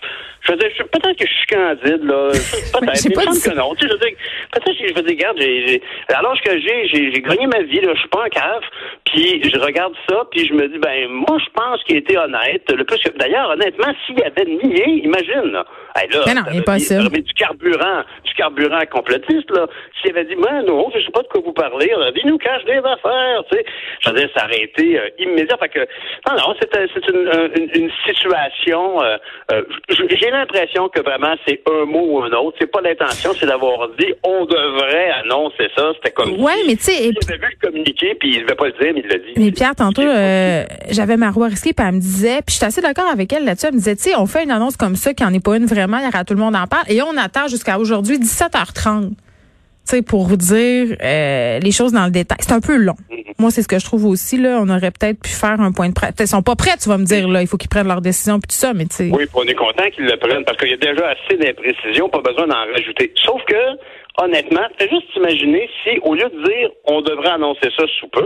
je 0.41 0.51
veux 0.51 0.57
dire, 0.59 0.69
je- 0.77 0.83
peut-être 0.83 1.17
que 1.17 1.25
je 1.27 1.33
suis 1.33 1.47
candide, 1.47 2.03
là. 2.03 2.29
Peut-être. 2.73 3.05
Mais 3.09 3.15
pas 3.15 3.25
que 3.25 3.55
non. 3.55 3.73
Tu 3.75 3.81
sais, 3.81 3.87
je 3.89 3.93
veux 3.93 3.99
dire, 3.99 4.17
peut-être 4.51 4.77
que 4.77 4.87
je 4.87 4.93
veux 4.93 5.01
dire, 5.01 5.17
regarde, 5.17 5.37
j'ai, 5.39 5.81
l'âge 6.09 6.41
que 6.45 6.59
j'ai, 6.59 6.87
j'ai, 6.87 7.11
j'ai 7.15 7.21
gagné 7.21 7.47
ma 7.47 7.61
vie, 7.63 7.81
là. 7.81 7.93
Je 7.95 7.99
suis 7.99 8.09
pas 8.09 8.25
un 8.25 8.29
cave. 8.29 8.61
Puis, 9.05 9.41
je 9.51 9.59
regarde 9.59 9.93
ça, 10.07 10.23
puis 10.29 10.45
je 10.47 10.53
me 10.53 10.67
dis, 10.67 10.77
ben, 10.77 11.07
moi, 11.09 11.37
je 11.39 11.49
pense 11.53 11.83
qu'il 11.85 11.97
était 11.97 12.17
honnête. 12.17 12.63
Le 12.71 12.83
plus 12.83 12.99
que, 12.99 13.09
d'ailleurs, 13.17 13.49
honnêtement, 13.49 13.91
s'il 14.05 14.21
avait 14.23 14.45
nié, 14.45 15.01
imagine, 15.03 15.51
là. 15.51 15.65
Hey, 15.97 16.09
là, 16.09 16.23
Mais 16.27 16.33
non, 16.35 16.43
t'avais 16.43 16.57
impossible. 16.59 17.09
mis 17.09 17.21
du 17.23 17.33
carburant, 17.33 18.03
du 18.23 18.33
carburant 18.35 18.81
complotiste, 18.91 19.49
là. 19.49 19.65
S'il 20.01 20.11
avait 20.11 20.25
dit, 20.25 20.35
moi, 20.35 20.61
non, 20.61 20.91
je 20.93 20.99
sais 21.03 21.11
pas 21.11 21.21
de 21.23 21.27
quoi 21.27 21.41
vous 21.43 21.53
parlez, 21.53 21.87
dit, 21.87 22.21
il 22.23 22.29
nous 22.29 22.37
cache 22.37 22.63
des 22.65 22.77
affaires, 22.77 23.43
tu 23.49 23.57
sais. 23.57 23.65
Je 24.01 24.09
veux 24.09 24.15
dire, 24.17 24.29
ça 24.35 24.45
aurait 24.45 24.61
été 24.61 24.99
euh, 24.99 25.09
immédiat. 25.19 25.57
Fait 25.57 25.69
que, 25.69 25.79
non, 26.29 26.35
non, 26.37 26.55
c'est, 26.59 26.75
euh, 26.75 26.85
c'est 26.93 27.07
une, 27.09 27.14
une, 27.15 27.69
une 27.83 27.89
situation, 28.05 29.01
euh, 29.01 29.17
euh, 29.51 29.61
j'ai 29.89 30.29
l'impression 30.31 30.89
que 30.89 31.01
vraiment 31.01 31.35
c'est 31.47 31.61
un 31.69 31.85
mot 31.85 32.05
ou 32.19 32.23
un 32.23 32.31
autre. 32.33 32.57
C'est 32.59 32.71
pas 32.71 32.81
l'intention, 32.81 33.31
c'est 33.39 33.45
d'avoir 33.45 33.89
dit, 33.99 34.13
on 34.23 34.45
devrait 34.45 35.11
annoncer 35.23 35.67
ça. 35.75 35.91
C'était 35.95 36.11
comme 36.11 36.39
Ouais, 36.41 36.53
si- 36.61 36.67
mais 36.67 36.75
tu 36.75 36.83
sais, 36.83 37.07
il 37.09 37.17
avait 37.27 37.37
vu 37.37 37.55
le 37.61 37.67
communiqué, 37.67 38.15
puis 38.19 38.35
il 38.35 38.41
devait 38.43 38.55
pas 38.55 38.65
le 38.67 38.71
dire, 38.73 38.91
mais 38.93 39.01
il 39.03 39.07
l'a 39.09 39.17
dit. 39.17 39.33
Mais 39.37 39.51
Pierre, 39.51 39.75
tantôt, 39.75 40.01
euh, 40.01 40.63
j'avais 40.89 41.17
Marois 41.17 41.47
Risky, 41.47 41.73
puis 41.73 41.85
elle 41.87 41.95
me 41.95 41.99
disait, 41.99 42.37
puis 42.45 42.51
je 42.53 42.55
suis 42.57 42.65
assez 42.65 42.81
d'accord 42.81 43.07
avec 43.11 43.31
elle 43.33 43.45
là-dessus, 43.45 43.67
elle 43.67 43.73
me 43.73 43.77
disait, 43.79 43.95
tu 43.95 44.03
sais, 44.03 44.15
on 44.15 44.25
fait 44.25 44.43
une 44.43 44.51
annonce 44.51 44.77
comme 44.77 44.95
ça, 44.95 45.13
qui 45.13 45.23
en 45.23 45.33
est 45.33 45.43
pas 45.43 45.57
une 45.57 45.65
vraiment, 45.65 45.97
il 45.99 46.05
y 46.05 46.07
aura 46.07 46.23
tout 46.23 46.33
le 46.33 46.39
monde 46.39 46.55
en 46.55 46.67
parle, 46.67 46.85
et 46.89 47.01
on 47.01 47.15
attend 47.17 47.47
jusqu'à 47.47 47.77
aujourd'hui 47.79 48.17
17h30, 48.19 49.09
tu 49.09 49.15
sais, 49.83 50.01
pour 50.01 50.25
vous 50.25 50.37
dire 50.37 50.95
euh, 51.03 51.59
les 51.59 51.71
choses 51.71 51.91
dans 51.91 52.05
le 52.05 52.11
détail. 52.11 52.37
C'est 52.41 52.53
un 52.53 52.59
peu 52.61 52.75
long. 52.77 52.95
Moi, 53.37 53.51
c'est 53.51 53.61
ce 53.61 53.67
que 53.67 53.77
je 53.77 53.83
trouve 53.83 54.05
aussi, 54.05 54.37
là, 54.37 54.59
on 54.61 54.69
aurait 54.69 54.91
peut-être 54.91 55.19
pu 55.19 55.29
faire 55.29 55.59
un 55.59 55.73
point 55.73 55.89
de 55.89 55.93
presse. 55.93 56.15
Ils 56.19 56.27
sont 56.27 56.41
pas 56.41 56.55
prêts, 56.55 56.77
tu 56.81 56.87
vas 56.87 56.97
me 56.97 57.03
dire, 57.03 57.27
là, 57.27 57.41
il 57.41 57.47
faut 57.47 57.57
qu'ils 57.57 57.69
prennent 57.69 57.87
leur 57.87 57.99
décision, 57.99 58.39
puis 58.39 58.47
tout 58.47 58.55
ça, 58.55 58.73
mais 58.73 58.85
tu 58.85 58.95
sais. 58.95 59.09
Oui, 59.11 59.25
on 59.33 59.43
est 59.43 59.55
content 59.55 59.89
qu'ils 59.91 60.05
le 60.05 60.15
prennent 60.15 60.45
parce 60.45 60.57
qu'il 60.57 60.69
y 60.69 60.73
a 60.73 60.77
déjà 60.77 61.09
assez 61.09 61.35
d'imprécisions, 61.35 62.07
pas 62.07 62.21
besoin 62.21 62.47
d'en 62.47 62.65
rajouter. 62.71 63.11
Sauf 63.25 63.43
que, 63.43 64.23
honnêtement, 64.23 64.63
fais 64.79 64.89
juste 64.89 65.13
imaginer 65.17 65.69
si, 65.83 65.99
au 66.03 66.15
lieu 66.15 66.29
de 66.29 66.43
dire 66.45 66.69
on 66.85 67.01
devrait 67.01 67.31
annoncer 67.31 67.69
ça 67.77 67.83
sous 67.99 68.07
peu, 68.07 68.25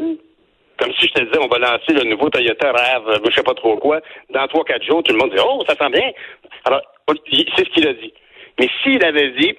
comme 0.77 0.91
si 0.99 1.07
je 1.07 1.13
te 1.13 1.23
disais 1.23 1.39
on 1.41 1.47
va 1.47 1.57
lancer 1.57 1.91
le 1.91 2.03
nouveau 2.03 2.29
Toyota 2.29 2.71
RAV, 2.71 3.21
je 3.25 3.33
sais 3.33 3.43
pas 3.43 3.55
trop 3.55 3.77
quoi, 3.77 4.01
dans 4.29 4.47
trois, 4.47 4.63
quatre 4.63 4.85
jours, 4.85 5.01
tout 5.01 5.13
le 5.13 5.19
monde 5.19 5.31
dit 5.31 5.41
Oh, 5.43 5.63
ça 5.67 5.75
sent 5.75 5.89
bien. 5.89 6.11
Alors, 6.65 6.81
c'est 7.31 7.65
ce 7.65 7.73
qu'il 7.73 7.87
a 7.87 7.93
dit. 7.93 8.13
Mais 8.59 8.69
s'il 8.83 9.03
avait 9.03 9.31
dit, 9.31 9.55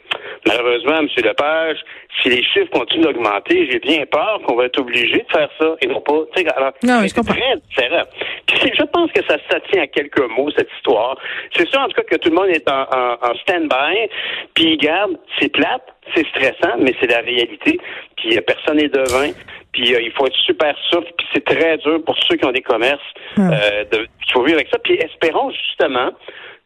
malheureusement, 0.47 0.99
M. 0.99 1.09
Lepage, 1.25 1.79
si 2.23 2.29
les 2.29 2.43
chiffres 2.43 2.71
continuent 2.71 3.05
d'augmenter, 3.05 3.69
j'ai 3.71 3.79
bien 3.79 4.05
peur 4.07 4.41
qu'on 4.47 4.57
va 4.57 4.67
être 4.67 4.79
obligé 4.79 5.19
de 5.19 5.33
faire 5.33 5.49
ça 5.59 5.75
et 5.81 5.87
non 5.87 6.01
pas. 6.01 6.21
Alors, 6.57 6.73
Non, 6.83 7.01
c'est 7.07 7.23
très 7.23 7.57
différent. 7.69 8.05
Puis 8.47 8.73
je 8.77 8.83
pense 8.85 9.11
que 9.13 9.25
ça, 9.27 9.37
ça 9.51 9.61
tient 9.73 9.83
à 9.83 9.87
quelques 9.87 10.21
mots, 10.37 10.51
cette 10.57 10.69
histoire. 10.77 11.17
C'est 11.57 11.69
sûr, 11.69 11.81
en 11.81 11.89
tout 11.89 11.95
cas, 11.95 12.03
que 12.03 12.17
tout 12.17 12.29
le 12.31 12.35
monde 12.35 12.49
est 12.49 12.69
en, 12.69 12.83
en, 12.83 13.13
en 13.23 13.35
stand-by. 13.43 14.09
Puis, 14.55 14.77
garde, 14.77 15.17
c'est 15.39 15.51
plate, 15.51 15.83
c'est 16.15 16.27
stressant, 16.29 16.77
mais 16.79 16.95
c'est 17.01 17.11
la 17.11 17.21
réalité. 17.21 17.79
Puis, 18.17 18.37
euh, 18.37 18.41
personne 18.43 18.77
n'est 18.77 18.89
devin. 18.89 19.31
Puis, 19.73 19.95
euh, 19.95 20.01
il 20.03 20.11
faut 20.13 20.27
être 20.27 20.37
super 20.45 20.75
souple. 20.91 21.11
Puis, 21.17 21.27
c'est 21.33 21.45
très 21.45 21.79
dur 21.79 22.03
pour 22.05 22.17
ceux 22.29 22.37
qui 22.37 22.45
ont 22.45 22.53
des 22.53 22.63
commerces. 22.63 23.01
Euh, 23.39 23.85
de, 23.93 24.07
il 24.27 24.33
faut 24.33 24.43
vivre 24.43 24.57
avec 24.59 24.69
ça. 24.71 24.79
Puis, 24.79 24.95
espérons 24.95 25.51
justement 25.51 26.11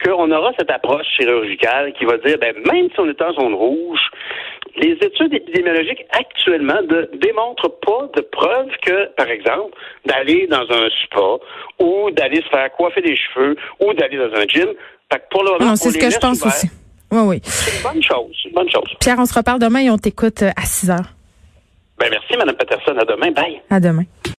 qu'on 0.05 0.31
aura 0.31 0.53
cette 0.59 0.71
approche 0.71 1.07
chirurgicale 1.17 1.93
qui 1.95 2.05
va 2.05 2.19
dire, 2.19 2.37
ben, 2.39 2.55
même 2.71 2.89
si 2.93 3.01
on 3.01 3.09
est 3.09 3.21
en 3.23 3.33
zone 3.33 3.55
rouge, 3.55 4.01
les 4.77 4.93
études 4.93 5.33
épidémiologiques 5.33 6.05
actuellement 6.13 6.81
ne 6.83 7.17
démontrent 7.19 7.71
pas 7.81 8.09
de 8.17 8.21
preuve 8.23 8.69
que, 8.85 9.07
par 9.17 9.29
exemple, 9.29 9.73
d'aller 10.05 10.47
dans 10.49 10.63
un 10.71 10.89
spa 11.05 11.39
ou 11.81 12.11
d'aller 12.11 12.43
se 12.43 12.49
faire 12.49 12.71
coiffer 12.73 13.01
les 13.01 13.17
cheveux 13.17 13.57
ou 13.81 13.93
d'aller 13.95 14.19
dans 14.19 14.35
un 14.37 14.47
gym, 14.47 14.69
fait 15.13 15.19
que 15.21 15.25
pour 15.31 15.45
le 15.45 15.53
moment, 15.53 15.65
Non, 15.71 15.77
c'est 15.77 15.91
ce 15.91 15.99
que 15.99 16.11
je 16.11 16.19
pense 16.19 16.41
ouverts. 16.41 16.55
aussi. 16.55 16.69
Oui, 17.13 17.21
oui. 17.27 17.41
C'est 17.45 17.77
une 17.77 17.83
bonne 17.83 18.03
chose, 18.03 18.37
une 18.47 18.53
bonne 18.53 18.71
chose. 18.71 18.85
Pierre, 19.01 19.17
on 19.19 19.27
se 19.27 19.35
reparle 19.35 19.61
demain 19.61 19.81
et 19.81 19.91
on 19.91 19.99
t'écoute 19.99 20.43
à 20.43 20.63
6 20.65 20.91
heures. 20.91 21.11
Ben 21.99 22.09
merci, 22.11 22.37
Mme 22.37 22.57
Peterson. 22.57 22.97
À 22.99 23.05
demain. 23.05 23.31
Bye. 23.31 23.61
À 23.71 23.79
demain. 23.79 24.03